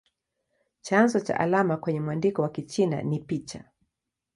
[0.81, 3.69] Chanzo cha alama kwenye mwandiko wa Kichina ni picha.